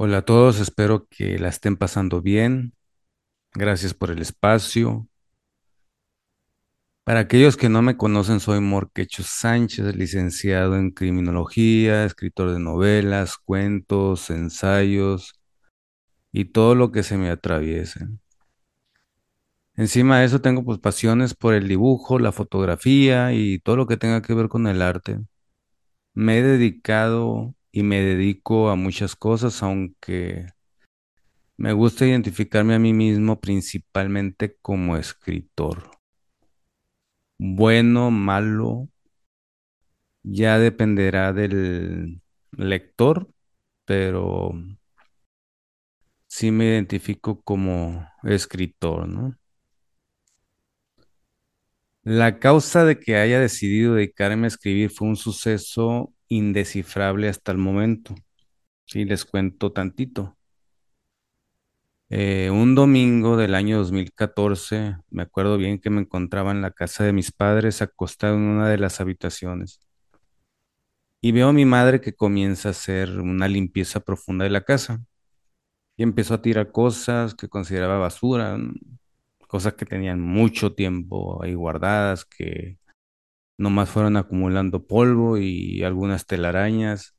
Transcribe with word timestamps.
Hola 0.00 0.18
a 0.18 0.22
todos, 0.22 0.60
espero 0.60 1.08
que 1.10 1.40
la 1.40 1.48
estén 1.48 1.76
pasando 1.76 2.22
bien. 2.22 2.72
Gracias 3.52 3.94
por 3.94 4.12
el 4.12 4.22
espacio. 4.22 5.08
Para 7.02 7.18
aquellos 7.18 7.56
que 7.56 7.68
no 7.68 7.82
me 7.82 7.96
conocen, 7.96 8.38
soy 8.38 8.60
Morquecho 8.60 9.24
Sánchez, 9.24 9.96
licenciado 9.96 10.76
en 10.76 10.92
criminología, 10.92 12.04
escritor 12.04 12.52
de 12.52 12.60
novelas, 12.60 13.38
cuentos, 13.38 14.30
ensayos 14.30 15.40
y 16.30 16.44
todo 16.44 16.76
lo 16.76 16.92
que 16.92 17.02
se 17.02 17.16
me 17.16 17.30
atraviese. 17.30 18.06
Encima 19.74 20.20
de 20.20 20.26
eso 20.26 20.40
tengo 20.40 20.64
pues 20.64 20.78
pasiones 20.78 21.34
por 21.34 21.54
el 21.54 21.66
dibujo, 21.66 22.20
la 22.20 22.30
fotografía 22.30 23.32
y 23.32 23.58
todo 23.58 23.74
lo 23.74 23.88
que 23.88 23.96
tenga 23.96 24.22
que 24.22 24.34
ver 24.34 24.48
con 24.48 24.68
el 24.68 24.80
arte. 24.80 25.18
Me 26.14 26.38
he 26.38 26.42
dedicado 26.44 27.56
y 27.78 27.84
me 27.84 28.00
dedico 28.02 28.70
a 28.70 28.74
muchas 28.74 29.14
cosas, 29.14 29.62
aunque 29.62 30.46
Me 31.58 31.72
gusta 31.72 32.06
identificarme 32.06 32.74
a 32.74 32.78
mí 32.78 32.92
mismo 32.92 33.38
principalmente 33.40 34.56
como 34.62 34.96
escritor. 34.96 35.90
Bueno, 37.38 38.10
malo, 38.12 38.88
ya 40.22 40.58
dependerá 40.58 41.32
del 41.32 42.20
lector, 42.52 43.28
pero 43.84 44.52
sí 46.26 46.50
me 46.50 46.66
identifico 46.66 47.40
como 47.42 48.06
escritor, 48.22 49.08
¿no? 49.08 49.36
La 52.02 52.38
causa 52.40 52.84
de 52.84 52.98
que 52.98 53.16
haya 53.16 53.38
decidido 53.40 53.94
dedicarme 53.94 54.46
a 54.46 54.48
escribir 54.48 54.90
fue 54.90 55.08
un 55.08 55.16
suceso 55.16 56.12
indescifrable 56.28 57.28
hasta 57.28 57.52
el 57.52 57.58
momento. 57.58 58.14
Sí, 58.86 59.04
les 59.04 59.24
cuento 59.24 59.72
tantito. 59.72 60.36
Eh, 62.10 62.50
un 62.50 62.74
domingo 62.74 63.36
del 63.36 63.54
año 63.54 63.78
2014, 63.78 64.96
me 65.10 65.22
acuerdo 65.22 65.58
bien 65.58 65.78
que 65.78 65.90
me 65.90 66.00
encontraba 66.00 66.52
en 66.52 66.62
la 66.62 66.70
casa 66.70 67.04
de 67.04 67.12
mis 67.12 67.32
padres 67.32 67.82
acostado 67.82 68.36
en 68.36 68.42
una 68.42 68.68
de 68.68 68.78
las 68.78 69.00
habitaciones 69.00 69.80
y 71.20 71.32
veo 71.32 71.48
a 71.48 71.52
mi 71.52 71.64
madre 71.64 72.00
que 72.00 72.14
comienza 72.14 72.68
a 72.68 72.70
hacer 72.72 73.18
una 73.20 73.48
limpieza 73.48 74.00
profunda 74.00 74.44
de 74.44 74.50
la 74.50 74.62
casa 74.64 75.02
y 75.96 76.02
empezó 76.04 76.34
a 76.34 76.42
tirar 76.42 76.72
cosas 76.72 77.34
que 77.34 77.48
consideraba 77.48 77.98
basura, 77.98 78.56
mm, 78.58 78.74
cosas 79.48 79.74
que 79.74 79.86
tenían 79.86 80.20
mucho 80.20 80.74
tiempo 80.74 81.42
ahí 81.42 81.54
guardadas, 81.54 82.24
que 82.24 82.78
nomás 83.58 83.90
fueron 83.90 84.16
acumulando 84.16 84.86
polvo 84.86 85.38
y 85.38 85.82
algunas 85.84 86.26
telarañas. 86.26 87.14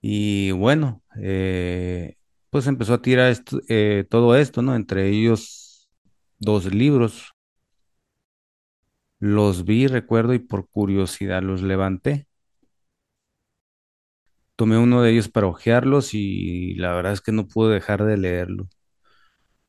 Y 0.00 0.52
bueno, 0.52 1.02
eh, 1.22 2.16
pues 2.50 2.66
empezó 2.66 2.94
a 2.94 3.02
tirar 3.02 3.36
eh, 3.68 4.06
todo 4.10 4.36
esto, 4.36 4.62
¿no? 4.62 4.74
Entre 4.76 5.08
ellos 5.08 5.88
dos 6.38 6.72
libros. 6.74 7.32
Los 9.20 9.64
vi, 9.64 9.86
recuerdo, 9.86 10.34
y 10.34 10.38
por 10.40 10.68
curiosidad 10.68 11.42
los 11.42 11.62
levanté. 11.62 12.26
Tomé 14.56 14.78
uno 14.78 15.02
de 15.02 15.10
ellos 15.12 15.28
para 15.28 15.46
hojearlos 15.46 16.14
y 16.14 16.74
la 16.74 16.92
verdad 16.94 17.12
es 17.12 17.20
que 17.20 17.32
no 17.32 17.48
pude 17.48 17.74
dejar 17.74 18.04
de 18.04 18.16
leerlo. 18.16 18.68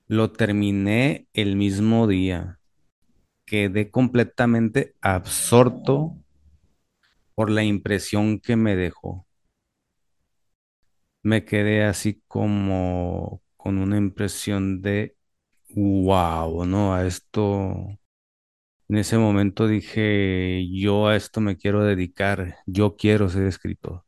Lo 0.07 0.31
terminé 0.31 1.27
el 1.33 1.55
mismo 1.55 2.07
día. 2.07 2.60
Quedé 3.51 3.91
completamente 3.91 4.95
absorto 5.01 6.15
por 7.35 7.49
la 7.49 7.65
impresión 7.65 8.39
que 8.39 8.55
me 8.55 8.77
dejó. 8.77 9.27
Me 11.21 11.43
quedé 11.43 11.83
así 11.83 12.23
como 12.29 13.41
con 13.57 13.77
una 13.77 13.97
impresión 13.97 14.81
de 14.81 15.17
wow, 15.75 16.63
¿no? 16.65 16.93
A 16.95 17.05
esto, 17.05 17.75
en 18.87 18.97
ese 18.97 19.17
momento 19.17 19.67
dije, 19.67 20.65
yo 20.71 21.07
a 21.07 21.17
esto 21.17 21.41
me 21.41 21.57
quiero 21.57 21.83
dedicar, 21.83 22.55
yo 22.65 22.95
quiero 22.95 23.27
ser 23.27 23.47
escritor. 23.47 24.05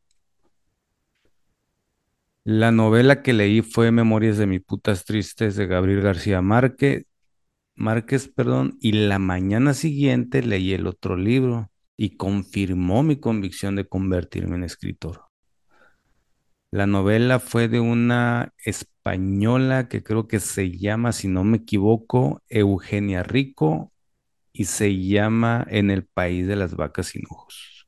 La 2.46 2.72
novela 2.72 3.22
que 3.22 3.34
leí 3.34 3.62
fue 3.62 3.92
Memorias 3.92 4.38
de 4.38 4.48
mis 4.48 4.62
putas 4.62 5.04
tristes 5.04 5.58
de 5.58 5.68
Gabriel 5.68 6.02
García 6.02 6.42
Márquez, 6.42 7.06
Márquez, 7.76 8.28
perdón, 8.30 8.78
y 8.82 8.94
la 8.94 9.20
mañana 9.20 9.76
siguiente 9.76 10.42
leí 10.42 10.74
el 10.74 10.88
otro 10.88 11.16
libro 11.16 11.70
y 11.96 12.18
confirmó 12.18 13.04
mi 13.04 13.20
convicción 13.20 13.76
de 13.76 13.88
convertirme 13.88 14.56
en 14.56 14.64
escritor. 14.64 15.26
La 16.72 16.88
novela 16.88 17.40
fue 17.40 17.68
de 17.70 17.80
una 17.80 18.54
española 18.66 19.88
que 19.88 20.04
creo 20.04 20.28
que 20.28 20.40
se 20.40 20.72
llama, 20.78 21.12
si 21.14 21.28
no 21.28 21.44
me 21.44 21.58
equivoco, 21.58 22.42
Eugenia 22.50 23.24
Rico 23.24 23.94
y 24.54 24.66
se 24.66 24.98
llama 25.00 25.66
En 25.70 25.92
el 25.92 26.06
país 26.06 26.48
de 26.48 26.56
las 26.58 26.76
vacas 26.76 27.08
sin 27.08 27.24
ojos. 27.30 27.83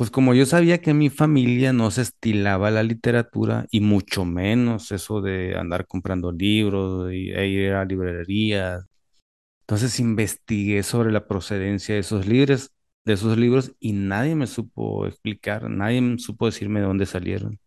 Pues 0.00 0.10
como 0.10 0.32
yo 0.34 0.46
sabía 0.46 0.80
que 0.80 0.94
mi 0.94 1.10
familia 1.10 1.72
no 1.74 1.90
se 1.90 2.00
estilaba 2.02 2.70
la 2.70 2.82
literatura 2.82 3.66
y 3.70 3.80
mucho 3.80 4.24
menos 4.24 4.92
eso 4.92 5.20
de 5.20 5.56
andar 5.58 5.86
comprando 5.86 6.32
libros 6.32 7.12
y- 7.12 7.30
e 7.32 7.46
ir 7.48 7.72
a 7.74 7.84
librerías, 7.84 8.86
entonces 9.62 10.00
investigué 10.00 10.82
sobre 10.84 11.12
la 11.12 11.26
procedencia 11.28 11.94
de 11.94 12.00
esos 12.02 12.26
libros, 12.26 12.72
de 13.04 13.14
esos 13.14 13.38
libros 13.38 13.72
y 13.80 13.92
nadie 13.94 14.34
me 14.36 14.46
supo 14.48 15.06
explicar, 15.06 15.70
nadie 15.70 16.00
me 16.02 16.18
supo 16.18 16.46
decirme 16.46 16.80
de 16.80 16.86
dónde 16.86 17.06
salieron. 17.06 17.60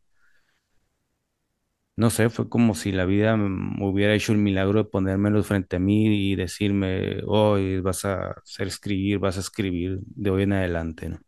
No 1.96 2.10
sé, 2.10 2.30
fue 2.32 2.50
como 2.50 2.74
si 2.74 2.92
la 2.92 3.06
vida 3.06 3.38
me 3.38 3.86
hubiera 3.88 4.16
hecho 4.16 4.32
el 4.32 4.40
milagro 4.40 4.80
de 4.84 4.90
ponérmelos 4.90 5.46
frente 5.46 5.76
a 5.76 5.80
mí 5.80 6.32
y 6.32 6.36
decirme, 6.36 7.22
hoy 7.28 7.82
vas 7.82 8.04
a 8.06 8.32
hacer 8.32 8.68
escribir, 8.68 9.20
vas 9.20 9.38
a 9.38 9.42
escribir 9.42 10.00
de 10.02 10.30
hoy 10.32 10.44
en 10.44 10.54
adelante, 10.54 11.10
¿no? 11.10 11.20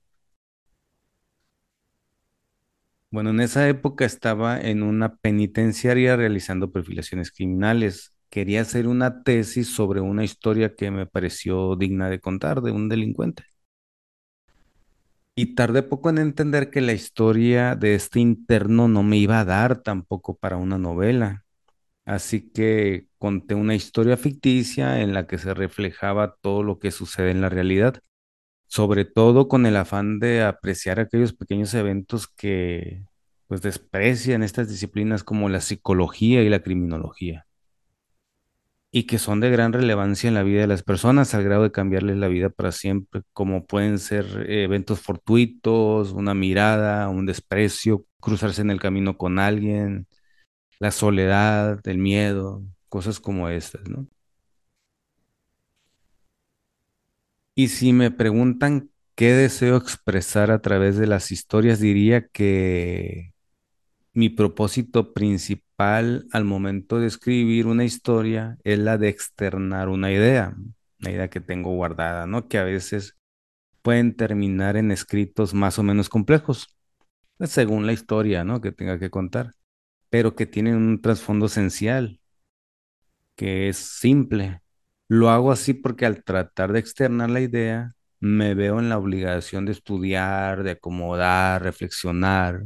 Bueno, 3.12 3.30
en 3.30 3.40
esa 3.40 3.68
época 3.70 4.06
estaba 4.06 4.60
en 4.60 4.84
una 4.84 5.16
penitenciaria 5.18 6.16
realizando 6.18 6.72
perfilaciones 6.72 7.32
criminales. 7.32 8.14
Quería 8.30 8.62
hacer 8.62 8.88
una 8.88 9.24
tesis 9.24 9.70
sobre 9.74 10.02
una 10.02 10.24
historia 10.26 10.76
que 10.76 10.92
me 10.92 11.06
pareció 11.08 11.76
digna 11.78 12.10
de 12.10 12.20
contar 12.20 12.62
de 12.62 12.72
un 12.72 12.90
delincuente. 12.90 13.44
Y 15.36 15.56
tardé 15.56 15.84
poco 15.84 16.10
en 16.10 16.18
entender 16.18 16.70
que 16.72 16.82
la 16.82 16.94
historia 16.94 17.76
de 17.76 17.96
este 17.96 18.20
interno 18.22 18.88
no 18.88 19.04
me 19.04 19.18
iba 19.18 19.40
a 19.40 19.46
dar 19.46 19.82
tampoco 19.82 20.38
para 20.38 20.58
una 20.58 20.78
novela. 20.78 21.44
Así 22.06 22.52
que 22.52 23.08
conté 23.20 23.56
una 23.56 23.76
historia 23.76 24.18
ficticia 24.18 25.02
en 25.02 25.14
la 25.14 25.28
que 25.28 25.38
se 25.40 25.54
reflejaba 25.54 26.36
todo 26.42 26.64
lo 26.64 26.80
que 26.80 26.92
sucede 26.92 27.32
en 27.32 27.42
la 27.42 27.50
realidad, 27.50 28.00
sobre 28.68 29.06
todo 29.06 29.48
con 29.48 29.66
el 29.66 29.78
afán 29.78 30.20
de 30.20 30.44
apreciar 30.44 31.00
aquellos 31.00 31.34
pequeños 31.34 31.74
eventos 31.74 32.28
que 32.28 33.04
pues 33.48 33.62
desprecian 33.62 34.44
estas 34.44 34.70
disciplinas 34.70 35.24
como 35.24 35.50
la 35.50 35.62
psicología 35.62 36.42
y 36.44 36.50
la 36.50 36.62
criminología, 36.62 37.46
y 38.92 39.04
que 39.04 39.20
son 39.20 39.42
de 39.42 39.50
gran 39.50 39.74
relevancia 39.74 40.28
en 40.30 40.34
la 40.36 40.44
vida 40.44 40.62
de 40.62 40.68
las 40.68 40.84
personas 40.84 41.34
al 41.36 41.44
grado 41.44 41.64
de 41.64 41.72
cambiarles 41.72 42.18
la 42.18 42.28
vida 42.30 42.50
para 42.50 42.72
siempre, 42.72 43.22
como 43.34 43.66
pueden 43.66 44.00
ser 44.00 44.26
eh, 44.50 44.64
eventos 44.64 45.02
fortuitos, 45.02 46.12
una 46.14 46.34
mirada, 46.34 47.10
un 47.10 47.26
desprecio, 47.26 48.06
cruzarse 48.22 48.62
en 48.62 48.72
el 48.72 48.80
camino 48.80 49.18
con 49.18 49.40
alguien 49.40 50.08
la 50.80 50.92
soledad, 50.92 51.80
el 51.88 51.98
miedo, 52.00 52.64
cosas 52.90 53.20
como 53.20 53.50
estas, 53.50 53.88
¿no? 53.90 54.08
Y 57.56 57.70
si 57.70 57.94
me 57.94 58.12
preguntan 58.12 58.92
qué 59.16 59.32
deseo 59.32 59.78
expresar 59.78 60.52
a 60.52 60.62
través 60.62 60.98
de 60.98 61.08
las 61.08 61.32
historias, 61.32 61.80
diría 61.80 62.28
que 62.28 63.34
mi 64.14 64.30
propósito 64.30 65.14
principal 65.14 66.28
al 66.32 66.44
momento 66.46 67.00
de 67.00 67.08
escribir 67.08 67.68
una 67.68 67.86
historia 67.86 68.58
es 68.66 68.80
la 68.80 68.98
de 68.98 69.10
externar 69.10 69.88
una 69.90 70.12
idea, 70.12 70.56
una 71.00 71.12
idea 71.12 71.30
que 71.30 71.40
tengo 71.40 71.74
guardada, 71.76 72.28
¿no? 72.28 72.48
Que 72.50 72.58
a 72.58 72.64
veces 72.66 73.18
pueden 73.82 74.16
terminar 74.16 74.78
en 74.78 74.92
escritos 74.92 75.54
más 75.54 75.80
o 75.80 75.84
menos 75.84 76.10
complejos, 76.10 76.78
según 77.40 77.86
la 77.88 77.94
historia, 77.94 78.44
¿no? 78.44 78.62
Que 78.62 78.74
tenga 78.74 79.00
que 79.00 79.10
contar, 79.10 79.54
pero 80.10 80.36
que 80.36 80.46
tienen 80.46 80.76
un 80.76 81.02
trasfondo 81.02 81.48
esencial, 81.48 82.20
que 83.36 83.70
es 83.70 83.78
simple 83.78 84.62
Lo 85.08 85.30
hago 85.30 85.52
así 85.52 85.74
porque 85.74 86.06
al 86.06 86.24
tratar 86.24 86.74
de 86.74 86.80
externar 86.80 87.30
la 87.30 87.42
idea, 87.42 87.94
me 88.20 88.56
veo 88.56 88.80
en 88.80 88.90
la 88.90 88.98
obligación 88.98 89.66
de 89.66 89.72
estudiar, 89.74 90.64
de 90.64 90.72
acomodar, 90.72 91.62
reflexionar, 91.64 92.64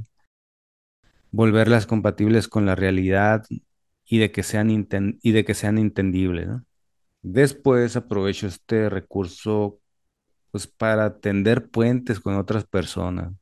volverlas 1.31 1.86
compatibles 1.86 2.47
con 2.47 2.65
la 2.65 2.75
realidad 2.75 3.45
y 4.06 4.19
de 4.19 4.31
que 4.31 4.44
sean, 4.44 4.88
y 5.21 5.31
de 5.31 5.45
que 5.45 5.53
sean 5.53 5.77
entendibles. 5.77 6.50
Después 7.21 7.95
aprovecho 7.95 8.47
este 8.47 8.89
recurso 8.89 9.80
pues 10.51 10.68
para 10.68 11.19
tender 11.19 11.69
puentes 11.69 12.19
con 12.19 12.35
otras 12.35 12.65
personas, 12.65 13.33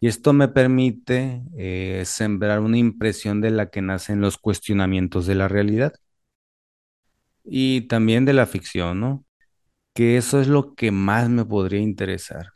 Y 0.00 0.06
esto 0.08 0.32
me 0.32 0.48
permite 0.48 1.42
eh, 1.56 2.02
sembrar 2.06 2.60
una 2.60 2.78
impresión 2.78 3.40
de 3.40 3.50
la 3.50 3.70
que 3.70 3.82
nacen 3.82 4.20
los 4.20 4.38
cuestionamientos 4.38 5.26
de 5.26 5.34
la 5.34 5.48
realidad 5.48 5.92
y 7.50 7.82
también 7.82 8.24
de 8.24 8.34
la 8.34 8.46
ficción, 8.46 9.00
¿no? 9.00 9.24
Que 9.94 10.16
eso 10.18 10.40
es 10.40 10.48
lo 10.48 10.74
que 10.74 10.92
más 10.92 11.28
me 11.30 11.44
podría 11.44 11.80
interesar. 11.80 12.52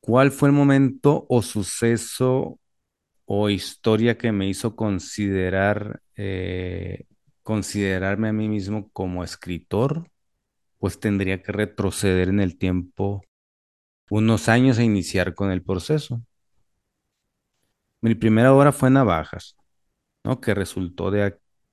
¿Cuál 0.00 0.30
fue 0.32 0.48
el 0.48 0.54
momento 0.54 1.26
o 1.28 1.42
suceso 1.42 2.58
o 3.26 3.50
historia 3.50 4.18
que 4.18 4.32
me 4.32 4.48
hizo 4.48 4.76
considerar, 4.76 6.02
eh, 6.16 7.04
considerarme 7.42 8.28
a 8.28 8.32
mí 8.32 8.48
mismo 8.48 8.90
como 8.92 9.24
escritor? 9.24 10.10
Pues 10.78 11.00
tendría 11.00 11.42
que 11.42 11.52
retroceder 11.52 12.28
en 12.28 12.40
el 12.40 12.58
tiempo 12.58 13.22
unos 14.10 14.48
años 14.48 14.78
a 14.78 14.84
iniciar 14.84 15.34
con 15.34 15.50
el 15.52 15.62
proceso. 15.62 16.22
Mi 18.00 18.14
primera 18.14 18.52
obra 18.54 18.72
fue 18.72 18.90
Navajas, 18.90 19.56
¿no? 20.24 20.40
Que 20.40 20.54
resultó 20.54 21.10
de 21.10 21.22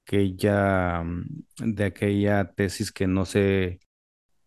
aquella, 0.08 1.04
mm, 1.04 1.74
de 1.76 1.86
aquella 1.86 2.52
tesis 2.54 2.92
que 2.92 3.08
no 3.08 3.26
se 3.26 3.80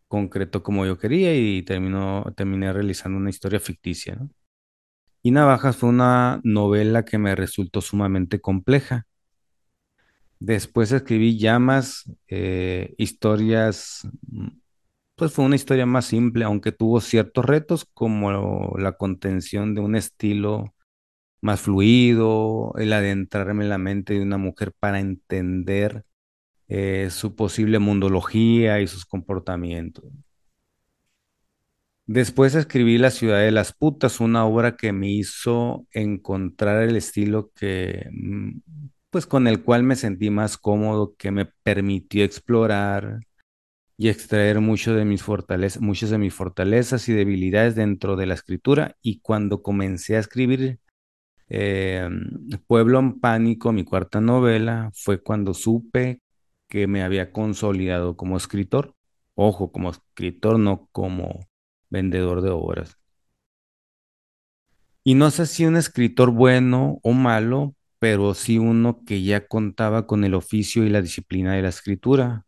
concretó 0.08 0.62
como 0.62 0.86
yo 0.86 0.98
quería 0.98 1.36
y 1.36 1.62
terminó, 1.62 2.24
terminé 2.36 2.72
realizando 2.72 3.18
una 3.18 3.30
historia 3.30 3.60
ficticia. 3.60 4.18
Y 5.22 5.32
Navajas 5.32 5.76
fue 5.76 5.90
una 5.90 6.40
novela 6.44 7.04
que 7.04 7.18
me 7.18 7.34
resultó 7.34 7.80
sumamente 7.82 8.40
compleja. 8.40 9.06
Después 10.38 10.90
escribí 10.92 11.38
Llamas, 11.38 12.10
eh, 12.28 12.94
historias, 12.98 14.08
mm, 14.28 14.48
pues 15.16 15.32
fue 15.32 15.44
una 15.44 15.56
historia 15.56 15.86
más 15.86 16.06
simple, 16.06 16.44
aunque 16.44 16.72
tuvo 16.72 17.00
ciertos 17.00 17.44
retos 17.44 17.86
como 17.94 18.74
la 18.78 18.92
contención 18.92 19.74
de 19.74 19.82
un 19.82 19.96
estilo 19.96 20.74
más 21.40 21.60
fluido, 21.60 22.72
el 22.78 22.92
adentrarme 22.92 23.64
en 23.64 23.70
la 23.70 23.78
mente 23.78 24.14
de 24.14 24.22
una 24.22 24.38
mujer 24.38 24.72
para 24.78 25.00
entender 25.00 26.04
eh, 26.68 27.08
su 27.10 27.34
posible 27.34 27.78
mundología 27.78 28.80
y 28.80 28.86
sus 28.86 29.04
comportamientos. 29.06 30.04
Después 32.06 32.54
escribí 32.56 32.98
La 32.98 33.10
ciudad 33.10 33.38
de 33.40 33.52
las 33.52 33.72
putas, 33.72 34.20
una 34.20 34.44
obra 34.44 34.76
que 34.76 34.92
me 34.92 35.08
hizo 35.08 35.86
encontrar 35.92 36.82
el 36.82 36.96
estilo 36.96 37.52
que, 37.54 38.08
mm, 38.10 38.60
pues 39.10 39.26
con 39.26 39.46
el 39.46 39.62
cual 39.62 39.84
me 39.84 39.96
sentí 39.96 40.30
más 40.30 40.58
cómodo, 40.58 41.14
que 41.16 41.30
me 41.30 41.46
permitió 41.46 42.24
explorar 42.24 43.20
y 43.96 44.08
extraer 44.08 44.60
mucho 44.60 44.94
de 44.94 45.04
mis 45.04 45.24
muchas 45.80 46.10
de 46.10 46.18
mis 46.18 46.34
fortalezas 46.34 47.08
y 47.08 47.12
debilidades 47.12 47.76
dentro 47.76 48.16
de 48.16 48.26
la 48.26 48.34
escritura. 48.34 48.96
Y 49.02 49.20
cuando 49.20 49.62
comencé 49.62 50.16
a 50.16 50.20
escribir 50.20 50.80
eh, 51.50 52.08
Pueblo 52.66 53.00
en 53.00 53.20
Pánico, 53.20 53.72
mi 53.72 53.84
cuarta 53.84 54.20
novela, 54.20 54.90
fue 54.94 55.22
cuando 55.22 55.54
supe 55.54 56.22
que 56.68 56.86
me 56.86 57.02
había 57.02 57.32
consolidado 57.32 58.16
como 58.16 58.36
escritor. 58.36 58.94
Ojo, 59.34 59.72
como 59.72 59.90
escritor, 59.90 60.58
no 60.58 60.88
como 60.92 61.48
vendedor 61.90 62.42
de 62.42 62.50
obras. 62.50 62.96
Y 65.04 65.14
no 65.14 65.30
sé 65.30 65.46
si 65.46 65.64
un 65.66 65.76
escritor 65.76 66.30
bueno 66.30 67.00
o 67.02 67.12
malo, 67.12 67.74
pero 67.98 68.34
sí 68.34 68.58
uno 68.58 69.02
que 69.04 69.22
ya 69.22 69.46
contaba 69.46 70.06
con 70.06 70.24
el 70.24 70.34
oficio 70.34 70.84
y 70.84 70.90
la 70.90 71.02
disciplina 71.02 71.54
de 71.54 71.62
la 71.62 71.68
escritura 71.70 72.46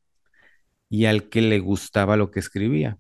y 0.89 1.07
al 1.07 1.29
que 1.29 1.43
le 1.43 1.61
gustaba 1.61 2.17
lo 2.17 2.31
que 2.31 2.41
escribía. 2.41 2.99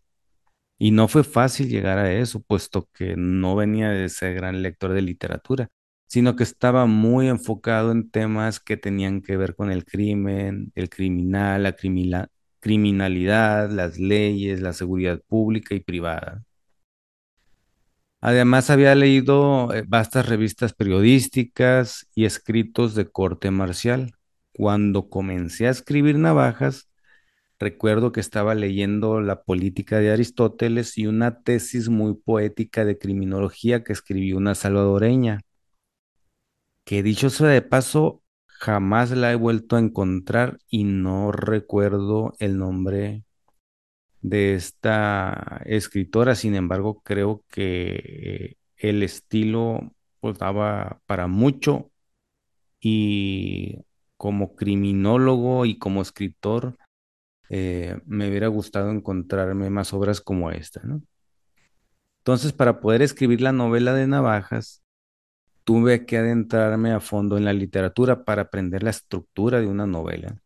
Y 0.78 0.93
no 0.93 1.08
fue 1.08 1.25
fácil 1.25 1.69
llegar 1.69 1.98
a 1.98 2.12
eso, 2.12 2.43
puesto 2.43 2.88
que 2.94 3.16
no 3.16 3.56
venía 3.56 3.90
de 3.90 4.08
ser 4.08 4.34
gran 4.34 4.62
lector 4.62 4.93
de 4.93 5.02
literatura, 5.02 5.70
sino 6.12 6.37
que 6.37 6.43
estaba 6.44 6.85
muy 6.85 7.29
enfocado 7.29 7.91
en 7.91 8.11
temas 8.11 8.61
que 8.61 8.76
tenían 8.76 9.23
que 9.23 9.38
ver 9.38 9.55
con 9.56 9.70
el 9.73 9.87
crimen, 9.87 10.70
el 10.75 10.91
criminal, 10.91 11.62
la 11.62 11.75
criminalidad, 12.61 13.70
las 13.70 13.99
leyes, 13.99 14.61
la 14.61 14.75
seguridad 14.75 15.23
pública 15.26 15.75
y 15.75 15.81
privada. 15.81 16.44
Además, 18.20 18.69
había 18.69 18.94
leído 18.94 19.73
eh, 19.73 19.85
vastas 19.88 20.29
revistas 20.29 20.75
periodísticas 20.75 22.06
y 22.15 22.26
escritos 22.26 22.94
de 22.94 23.11
corte 23.11 23.50
marcial. 23.50 24.12
Cuando 24.53 25.08
comencé 25.08 25.67
a 25.67 25.70
escribir 25.70 26.19
navajas, 26.19 26.91
recuerdo 27.58 28.12
que 28.12 28.20
estaba 28.20 28.55
leyendo 28.55 29.23
La 29.23 29.44
política 29.44 29.99
de 29.99 30.12
Aristóteles 30.12 30.99
y 30.99 31.06
una 31.06 31.41
tesis 31.41 31.88
muy 31.88 32.15
poética 32.15 32.85
de 32.85 32.99
criminología 32.99 33.82
que 33.82 33.94
escribió 33.94 34.37
una 34.37 34.55
salvadoreña, 34.55 35.41
que 36.84 37.02
dicho 37.02 37.31
sea 37.31 37.49
de 37.49 37.62
paso, 37.62 38.23
jamás 38.46 39.11
la 39.12 39.32
he 39.32 39.34
vuelto 39.37 39.76
a 39.76 39.81
encontrar 39.81 40.58
y 40.69 40.84
no 40.84 41.32
recuerdo 41.32 42.34
el 42.38 42.58
nombre 42.58 43.25
de 44.20 44.55
esta 44.55 45.62
escritora, 45.67 46.34
sin 46.34 46.55
embargo, 46.55 47.02
creo 47.02 47.44
que 47.49 48.56
el 48.76 49.02
estilo 49.02 49.93
pues 50.20 50.38
para 50.38 51.26
mucho 51.26 51.90
y 52.81 53.79
como 54.17 54.55
criminólogo 54.55 55.67
y 55.67 55.79
como 55.79 56.02
escritor 56.02 56.76
eh, 57.49 58.00
me 58.06 58.29
hubiera 58.29 58.49
gustado 58.49 58.90
encontrarme 58.90 59.70
más 59.70 59.93
obras 59.93 60.20
como 60.20 60.50
esta. 60.52 60.82
Entonces, 62.19 62.52
para 62.52 62.81
poder 62.81 63.02
escribir 63.02 63.40
la 63.40 63.52
novela 63.52 63.94
de 63.94 64.06
Navajas, 64.06 64.81
tuve 65.64 66.06
que 66.06 66.19
adentrarme 66.19 66.93
a 66.93 67.00
fondo 67.00 67.37
en 67.38 67.44
la 67.44 67.53
literatura 67.53 68.25
para 68.25 68.43
aprender 68.43 68.82
la 68.82 68.91
estructura 68.91 69.61
de 69.61 69.67
una 69.69 69.87
novela. 69.87 70.37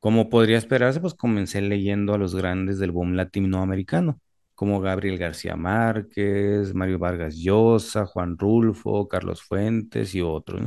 Como 0.00 0.28
podría 0.28 0.58
esperarse, 0.58 1.00
pues 1.00 1.14
comencé 1.14 1.60
leyendo 1.62 2.14
a 2.14 2.18
los 2.18 2.34
grandes 2.34 2.78
del 2.78 2.92
boom 2.92 3.14
latinoamericano, 3.16 4.20
como 4.54 4.80
Gabriel 4.80 5.18
García 5.18 5.56
Márquez, 5.56 6.74
Mario 6.74 6.98
Vargas 6.98 7.36
Llosa, 7.36 8.06
Juan 8.06 8.36
Rulfo, 8.38 9.08
Carlos 9.08 9.42
Fuentes 9.42 10.14
y 10.14 10.20
otros. 10.20 10.62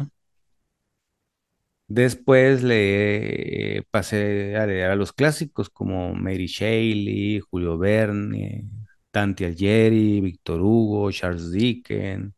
Después 1.90 2.64
le 2.64 3.84
pasé 3.92 4.56
a 4.58 4.66
leer 4.66 4.92
a 4.92 4.96
los 4.96 5.14
clásicos 5.14 5.70
como 5.70 6.14
Mary 6.14 6.48
Shelley, 6.48 7.40
Julio 7.40 7.78
Verne, 7.78 8.66
Dante 9.14 9.46
Alighieri, 9.46 10.20
Víctor 10.20 10.62
Hugo, 10.62 11.10
Charles 11.12 11.52
Dickens, 11.52 12.34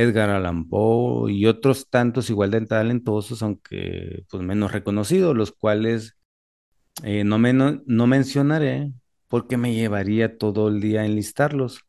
Edgar 0.00 0.30
Allan 0.30 0.68
Poe 0.68 1.32
y 1.32 1.46
otros 1.46 1.90
tantos 1.90 2.30
igual 2.30 2.50
de 2.50 2.62
talentosos, 2.66 3.42
aunque 3.42 4.24
pues 4.30 4.42
menos 4.42 4.72
reconocidos, 4.72 5.36
los 5.36 5.52
cuales 5.52 6.16
eh, 7.04 7.24
no, 7.24 7.38
no 7.38 8.06
mencionaré 8.06 8.92
porque 9.28 9.56
me 9.58 9.74
llevaría 9.74 10.38
todo 10.38 10.68
el 10.68 10.80
día 10.80 11.02
a 11.02 11.06
enlistarlos. 11.06 11.82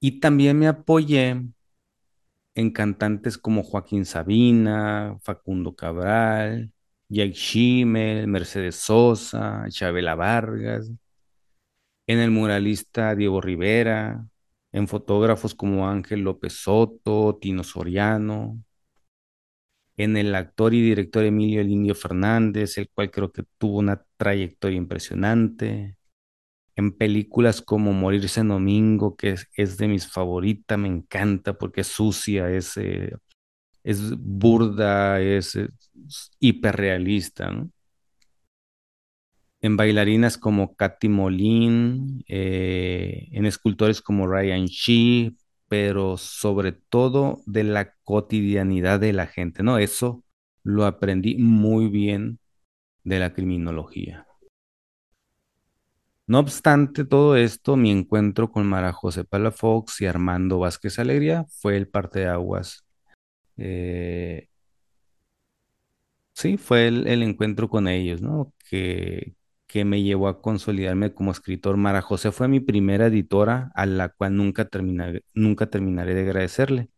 Y 0.00 0.20
también 0.20 0.58
me 0.58 0.68
apoyé 0.68 1.42
en 2.54 2.70
cantantes 2.70 3.38
como 3.38 3.62
Joaquín 3.62 4.04
Sabina, 4.04 5.16
Facundo 5.22 5.74
Cabral, 5.74 6.72
Jake 7.08 7.34
Schimmel, 7.34 8.26
Mercedes 8.28 8.76
Sosa, 8.76 9.66
Chabela 9.68 10.14
Vargas, 10.14 10.90
en 12.06 12.18
el 12.20 12.30
muralista 12.30 13.14
Diego 13.14 13.40
Rivera, 13.40 14.26
en 14.76 14.88
fotógrafos 14.88 15.54
como 15.54 15.88
Ángel 15.88 16.20
López 16.20 16.52
Soto, 16.52 17.38
Tino 17.40 17.64
Soriano, 17.64 18.62
en 19.96 20.18
el 20.18 20.34
actor 20.34 20.74
y 20.74 20.82
director 20.82 21.24
Emilio 21.24 21.62
El 21.62 21.70
Indio 21.70 21.94
Fernández, 21.94 22.76
el 22.76 22.90
cual 22.90 23.10
creo 23.10 23.32
que 23.32 23.44
tuvo 23.56 23.78
una 23.78 24.04
trayectoria 24.18 24.76
impresionante, 24.76 25.96
en 26.76 26.92
películas 26.92 27.62
como 27.62 27.94
Morirse 27.94 28.40
en 28.40 28.48
Domingo, 28.48 29.16
que 29.16 29.36
es, 29.54 29.78
de 29.78 29.88
mis 29.88 30.06
favoritas, 30.12 30.78
me 30.78 30.88
encanta 30.88 31.54
porque 31.54 31.80
es 31.80 31.86
sucia, 31.88 32.50
es, 32.50 32.76
eh, 32.76 33.12
es 33.82 34.12
burda, 34.18 35.20
es, 35.22 35.56
es 35.56 36.30
hiperrealista, 36.38 37.50
¿no? 37.50 37.70
En 39.60 39.76
bailarinas 39.76 40.38
como 40.38 40.76
Katy 40.76 41.08
Molin, 41.08 42.24
eh, 42.28 43.28
en 43.32 43.46
escultores 43.46 44.02
como 44.02 44.26
Ryan 44.26 44.66
Shee, 44.66 45.36
pero 45.68 46.16
sobre 46.16 46.72
todo 46.72 47.42
de 47.46 47.64
la 47.64 47.94
cotidianidad 48.04 49.00
de 49.00 49.12
la 49.12 49.26
gente, 49.26 49.62
¿no? 49.62 49.78
Eso 49.78 50.24
lo 50.62 50.84
aprendí 50.86 51.36
muy 51.38 51.88
bien 51.88 52.38
de 53.04 53.18
la 53.20 53.32
criminología. 53.34 54.26
No 56.28 56.40
obstante 56.40 57.04
todo 57.04 57.36
esto, 57.36 57.76
mi 57.76 57.90
encuentro 57.90 58.50
con 58.50 58.66
Mara 58.66 58.92
José 58.92 59.24
Palafox 59.24 60.00
y 60.00 60.06
Armando 60.06 60.58
Vázquez 60.58 60.98
Alegría 60.98 61.46
fue 61.48 61.76
el 61.76 61.88
parteaguas. 61.88 62.84
Eh, 63.56 64.48
sí, 66.34 66.56
fue 66.56 66.88
el, 66.88 67.06
el 67.06 67.22
encuentro 67.22 67.68
con 67.68 67.88
ellos, 67.88 68.22
¿no? 68.22 68.52
Que, 68.68 69.34
que 69.76 69.84
me 69.84 70.02
llevó 70.02 70.28
a 70.28 70.40
consolidarme 70.40 71.12
como 71.12 71.32
escritor. 71.32 71.76
Mara 71.76 72.00
José 72.00 72.32
fue 72.32 72.48
mi 72.48 72.60
primera 72.60 73.08
editora, 73.08 73.72
a 73.74 73.84
la 73.84 74.08
cual 74.08 74.34
nunca 74.34 74.66
nunca 75.34 75.66
terminaré 75.68 76.14
de 76.14 76.22
agradecerle. 76.22 76.88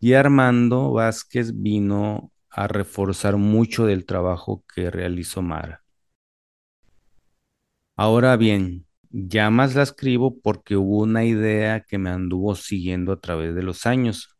Y 0.00 0.14
Armando 0.14 0.92
Vázquez 0.92 1.52
vino 1.60 2.32
a 2.48 2.68
reforzar 2.68 3.36
mucho 3.36 3.84
del 3.84 4.06
trabajo 4.06 4.64
que 4.74 4.90
realizó 4.90 5.42
Mara. 5.42 5.84
Ahora 7.96 8.36
bien, 8.38 8.86
ya 9.10 9.50
más 9.50 9.74
la 9.74 9.82
escribo 9.82 10.40
porque 10.40 10.76
hubo 10.76 11.02
una 11.02 11.24
idea 11.24 11.80
que 11.82 11.98
me 11.98 12.08
anduvo 12.10 12.54
siguiendo 12.54 13.12
a 13.12 13.20
través 13.20 13.54
de 13.54 13.62
los 13.62 13.84
años, 13.84 14.34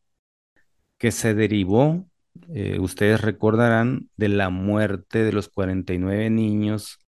que 0.99 1.13
se 1.13 1.35
derivó, 1.35 2.07
eh, 2.55 2.79
ustedes 2.81 3.21
recordarán, 3.21 4.09
de 4.17 4.29
la 4.29 4.49
muerte 4.51 5.25
de 5.25 5.33
los 5.33 5.49
49 5.51 6.31
niños 6.31 7.03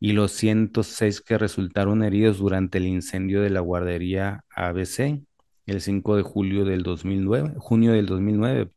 y 0.00 0.12
los 0.12 0.32
106 0.32 1.20
que 1.20 1.38
resultaron 1.38 2.02
heridos 2.02 2.38
durante 2.38 2.78
el 2.78 2.86
incendio 2.86 3.42
de 3.42 3.50
la 3.50 3.60
guardería 3.60 4.44
ABC 4.56 5.22
el 5.66 5.80
5 5.80 6.16
de 6.16 6.22
julio 6.22 6.64
del 6.64 6.82
2009, 6.82 7.54
junio 7.58 7.92
del 7.92 8.06
2009. 8.06 8.70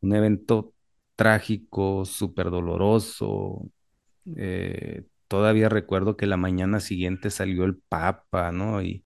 Un 0.00 0.14
evento 0.14 0.74
trágico, 1.16 2.04
súper 2.04 2.50
doloroso. 2.50 3.70
Eh, 4.36 5.04
todavía 5.28 5.68
recuerdo 5.68 6.16
que 6.16 6.26
la 6.26 6.36
mañana 6.36 6.80
siguiente 6.80 7.30
salió 7.30 7.64
el 7.64 7.76
Papa, 7.78 8.52
¿no? 8.52 8.82
Y 8.82 9.04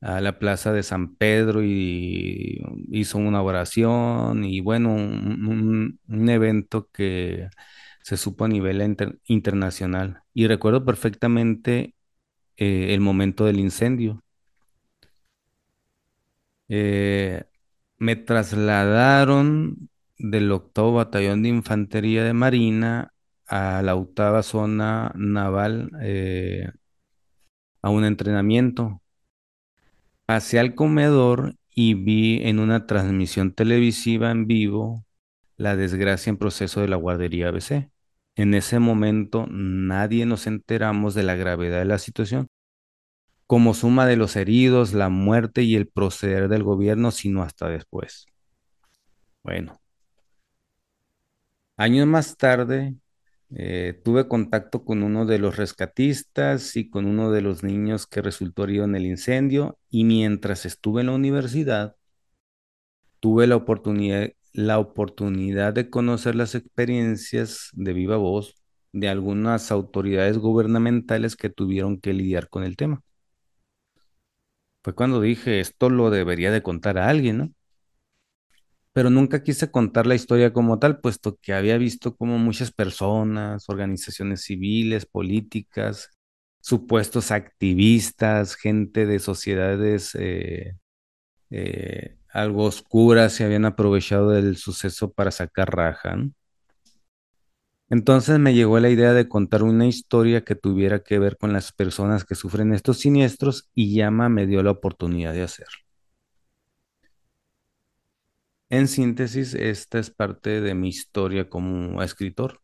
a 0.00 0.20
la 0.20 0.38
plaza 0.38 0.72
de 0.72 0.82
San 0.82 1.16
Pedro 1.16 1.62
y 1.62 2.62
hizo 2.90 3.18
una 3.18 3.42
oración 3.42 4.44
y 4.44 4.60
bueno, 4.60 4.94
un, 4.94 5.98
evento 6.28 6.88
que 6.92 7.48
se 8.10 8.16
supo 8.16 8.44
a 8.44 8.48
nivel 8.48 8.96
internacional. 9.26 10.24
Y 10.34 10.48
recuerdo 10.48 10.84
perfectamente 10.84 11.94
eh, 12.56 12.92
el 12.94 13.00
momento 13.00 13.44
del 13.44 13.60
incendio. 13.60 14.24
Eh, 16.68 17.44
me 17.98 18.16
trasladaron 18.16 19.90
del 20.18 20.50
octavo 20.50 20.94
batallón 20.94 21.42
de 21.44 21.50
infantería 21.50 22.24
de 22.24 22.32
Marina 22.32 23.12
a 23.46 23.82
la 23.82 23.94
octava 23.94 24.42
zona 24.42 25.12
naval 25.14 25.92
eh, 26.02 26.68
a 27.82 27.90
un 27.90 28.04
entrenamiento. 28.04 29.00
Pasé 30.26 30.58
al 30.58 30.74
comedor 30.74 31.54
y 31.72 31.94
vi 31.94 32.40
en 32.42 32.58
una 32.58 32.86
transmisión 32.86 33.52
televisiva 33.54 34.32
en 34.32 34.48
vivo 34.48 35.04
la 35.56 35.76
desgracia 35.76 36.30
en 36.30 36.38
proceso 36.38 36.80
de 36.80 36.88
la 36.88 36.96
guardería 36.96 37.48
ABC. 37.48 37.90
En 38.40 38.54
ese 38.54 38.78
momento 38.78 39.46
nadie 39.50 40.24
nos 40.24 40.46
enteramos 40.46 41.14
de 41.14 41.22
la 41.24 41.34
gravedad 41.34 41.80
de 41.80 41.84
la 41.84 41.98
situación 41.98 42.48
como 43.46 43.74
suma 43.74 44.06
de 44.06 44.16
los 44.16 44.34
heridos, 44.34 44.94
la 44.94 45.10
muerte 45.10 45.62
y 45.62 45.74
el 45.74 45.88
proceder 45.88 46.48
del 46.48 46.62
gobierno, 46.62 47.10
sino 47.10 47.42
hasta 47.42 47.68
después. 47.68 48.24
Bueno, 49.42 49.78
años 51.76 52.06
más 52.06 52.38
tarde 52.38 52.94
eh, 53.50 54.00
tuve 54.02 54.26
contacto 54.26 54.86
con 54.86 55.02
uno 55.02 55.26
de 55.26 55.38
los 55.38 55.58
rescatistas 55.58 56.76
y 56.76 56.88
con 56.88 57.04
uno 57.04 57.30
de 57.32 57.42
los 57.42 57.62
niños 57.62 58.06
que 58.06 58.22
resultó 58.22 58.64
herido 58.64 58.84
en 58.86 58.94
el 58.94 59.04
incendio 59.04 59.78
y 59.90 60.04
mientras 60.04 60.64
estuve 60.64 61.02
en 61.02 61.08
la 61.08 61.12
universidad, 61.12 61.94
tuve 63.20 63.46
la 63.46 63.56
oportunidad, 63.56 64.30
la 64.52 64.78
oportunidad 64.78 65.72
de 65.74 65.90
conocer 65.90 66.34
las 66.34 66.54
experiencias 66.54 67.70
de 67.72 67.92
viva 67.92 68.16
voz 68.16 68.56
de 68.92 69.08
algunas 69.08 69.70
autoridades 69.72 70.38
gubernamentales 70.38 71.36
que 71.36 71.50
tuvieron 71.50 72.00
que 72.00 72.12
lidiar 72.12 72.48
con 72.48 72.64
el 72.64 72.76
tema. 72.76 73.02
Fue 74.82 74.94
cuando 74.94 75.20
dije, 75.20 75.60
esto 75.60 75.90
lo 75.90 76.10
debería 76.10 76.50
de 76.50 76.62
contar 76.62 76.98
a 76.98 77.08
alguien, 77.08 77.38
¿no? 77.38 77.52
Pero 78.92 79.10
nunca 79.10 79.42
quise 79.42 79.70
contar 79.70 80.06
la 80.06 80.14
historia 80.16 80.52
como 80.52 80.78
tal, 80.78 81.00
puesto 81.00 81.38
que 81.40 81.52
había 81.54 81.78
visto 81.78 82.16
como 82.16 82.38
muchas 82.38 82.72
personas, 82.72 83.68
organizaciones 83.68 84.42
civiles, 84.42 85.06
políticas, 85.06 86.10
supuestos 86.60 87.30
activistas, 87.30 88.56
gente 88.56 89.06
de 89.06 89.18
sociedades 89.20 90.14
eh, 90.16 90.74
eh, 91.50 92.16
algo 92.32 92.64
oscuras 92.64 93.32
se 93.32 93.44
habían 93.44 93.64
aprovechado 93.64 94.30
del 94.30 94.56
suceso 94.56 95.12
para 95.12 95.30
sacar 95.30 95.74
raja. 95.74 96.16
Entonces 97.90 98.38
me 98.38 98.54
llegó 98.54 98.78
la 98.80 98.88
idea 98.88 99.12
de 99.12 99.28
contar 99.28 99.62
una 99.62 99.86
historia 99.86 100.44
que 100.44 100.54
tuviera 100.54 101.02
que 101.02 101.18
ver 101.18 101.36
con 101.36 101.52
las 101.52 101.72
personas 101.72 102.24
que 102.24 102.34
sufren 102.34 102.72
estos 102.72 102.98
siniestros 103.00 103.68
y 103.74 103.94
Llama 103.94 104.28
me 104.28 104.46
dio 104.46 104.62
la 104.62 104.70
oportunidad 104.70 105.34
de 105.34 105.42
hacerlo. 105.42 105.76
En 108.70 108.88
síntesis, 108.88 109.54
esta 109.54 109.98
es 109.98 110.10
parte 110.10 110.60
de 110.60 110.74
mi 110.74 110.88
historia 110.88 111.48
como 111.48 112.02
escritor. 112.02 112.62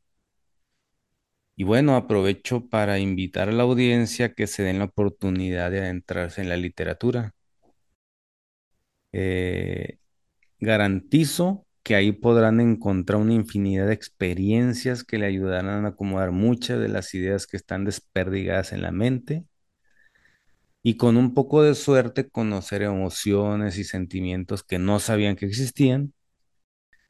Y 1.55 1.65
bueno, 1.65 1.97
aprovecho 1.97 2.69
para 2.69 2.99
invitar 2.99 3.49
a 3.49 3.53
la 3.53 3.63
audiencia 3.63 4.35
que 4.35 4.47
se 4.47 4.63
den 4.63 4.79
la 4.79 4.87
oportunidad 4.87 5.71
de 5.71 5.81
adentrarse 5.81 6.43
en 6.43 6.49
la 6.49 6.57
literatura. 6.57 7.35
Eh, 9.19 9.99
garantizo 10.61 11.67
que 11.83 11.97
ahí 11.97 12.13
podrán 12.13 12.61
encontrar 12.61 13.21
una 13.21 13.35
infinidad 13.35 13.87
de 13.89 13.95
experiencias 13.95 15.05
que 15.05 15.19
le 15.19 15.27
ayudarán 15.27 15.87
a 15.87 15.91
acomodar 15.91 16.33
muchas 16.33 16.81
de 16.81 16.89
las 16.89 17.15
ideas 17.15 17.47
que 17.47 17.57
están 17.57 17.85
desperdigadas 17.87 18.73
en 18.73 18.83
la 18.83 18.93
mente 18.93 19.45
y 20.83 20.97
con 20.97 21.17
un 21.17 21.35
poco 21.35 21.63
de 21.63 21.75
suerte 21.75 22.29
conocer 22.29 22.83
emociones 22.83 23.79
y 23.79 23.85
sentimientos 23.85 24.63
que 24.63 24.79
no 24.79 25.01
sabían 25.01 25.37
que 25.37 25.47
existían 25.47 26.13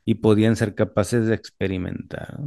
y 0.07 0.15
podían 0.17 0.57
ser 0.57 0.75
capaces 0.75 1.27
de 1.27 1.35
experimentar. 1.35 2.39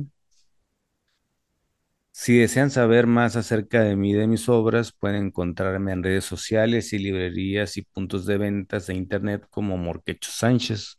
Si 2.21 2.37
desean 2.37 2.69
saber 2.69 3.07
más 3.07 3.37
acerca 3.37 3.81
de 3.81 3.95
mí 3.95 4.09
y 4.11 4.13
de 4.13 4.27
mis 4.27 4.49
obras, 4.49 4.91
pueden 4.91 5.27
encontrarme 5.27 5.93
en 5.93 6.03
redes 6.03 6.25
sociales 6.25 6.91
y 6.91 6.99
librerías 6.99 7.77
y 7.77 7.83
puntos 7.83 8.25
de 8.25 8.37
ventas 8.37 8.87
de 8.87 8.95
internet 8.95 9.47
como 9.49 9.77
Morquecho 9.77 10.29
Sánchez. 10.29 10.97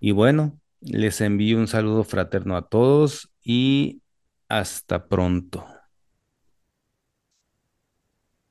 Y 0.00 0.10
bueno, 0.10 0.58
les 0.80 1.20
envío 1.20 1.58
un 1.58 1.68
saludo 1.68 2.02
fraterno 2.02 2.56
a 2.56 2.68
todos 2.68 3.30
y 3.44 4.02
hasta 4.48 5.06
pronto. 5.06 5.64